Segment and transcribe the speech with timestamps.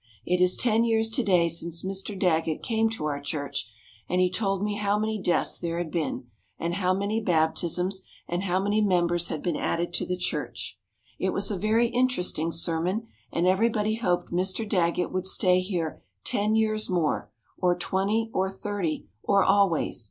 [0.25, 2.17] It is ten years to day since Mr.
[2.17, 3.71] Daggett came to our church,
[4.09, 6.25] and he told how many deaths there had been,
[6.57, 10.79] and how many baptisms, and how many members had been added to the church.
[11.19, 14.67] It was a very interesting sermon, and everybody hoped Mr.
[14.67, 17.29] Daggett would stay here ten years more,
[17.59, 19.99] or twenty, or thirty, or always.